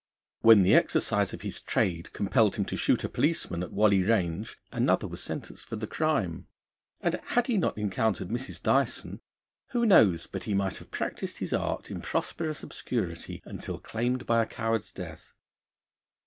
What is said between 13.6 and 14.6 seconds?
claimed by a